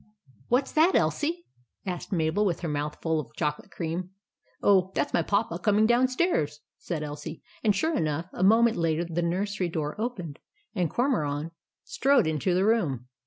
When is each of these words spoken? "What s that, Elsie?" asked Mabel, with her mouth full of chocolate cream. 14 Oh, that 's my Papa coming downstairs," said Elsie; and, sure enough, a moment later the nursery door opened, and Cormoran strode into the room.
"What 0.49 0.63
s 0.63 0.71
that, 0.71 0.95
Elsie?" 0.95 1.45
asked 1.85 2.11
Mabel, 2.11 2.43
with 2.43 2.61
her 2.61 2.67
mouth 2.67 2.99
full 3.03 3.19
of 3.19 3.35
chocolate 3.35 3.69
cream. 3.69 4.09
14 4.61 4.61
Oh, 4.63 4.91
that 4.95 5.11
's 5.11 5.13
my 5.13 5.21
Papa 5.21 5.59
coming 5.59 5.85
downstairs," 5.85 6.61
said 6.79 7.03
Elsie; 7.03 7.43
and, 7.63 7.75
sure 7.75 7.95
enough, 7.95 8.25
a 8.33 8.43
moment 8.43 8.77
later 8.77 9.05
the 9.05 9.21
nursery 9.21 9.69
door 9.69 9.95
opened, 10.01 10.39
and 10.73 10.89
Cormoran 10.89 11.51
strode 11.83 12.25
into 12.25 12.55
the 12.55 12.65
room. 12.65 13.09